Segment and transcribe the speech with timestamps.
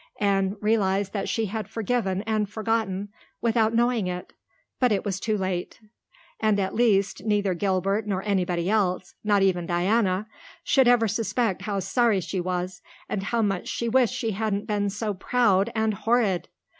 [0.19, 3.09] Anne realized that she had forgiven and forgotten
[3.39, 4.33] without knowing it.
[4.79, 5.79] But it was too late.
[6.39, 10.25] And at least neither Gilbert nor anybody else, not even Diana,
[10.63, 14.89] should ever suspect how sorry she was and how much she wished she hadn't been
[14.89, 16.49] so proud and horrid!